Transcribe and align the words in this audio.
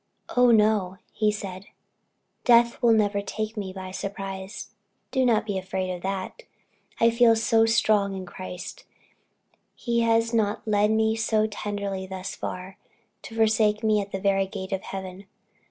"Oh, 0.35 0.49
no," 0.49 0.97
he 1.13 1.31
said, 1.31 1.67
"death 2.43 2.81
will 2.81 2.91
never 2.91 3.21
take 3.21 3.55
me 3.55 3.71
by 3.71 3.91
surprise 3.91 4.71
do 5.11 5.23
not 5.23 5.45
be 5.45 5.59
afraid 5.59 5.91
of 5.93 6.01
that 6.01 6.41
I 6.99 7.11
feel 7.11 7.35
so 7.35 7.67
strong 7.67 8.15
in 8.15 8.25
Christ. 8.25 8.85
He 9.75 9.99
has 9.99 10.33
not 10.33 10.67
led 10.67 10.89
me 10.89 11.15
so 11.15 11.45
tenderly 11.45 12.07
thus 12.07 12.33
far, 12.33 12.79
to 13.21 13.35
forsake 13.35 13.83
me 13.83 14.01
at 14.01 14.11
the 14.11 14.19
very 14.19 14.47
gate 14.47 14.71
of 14.71 14.81
heaven. 14.81 15.27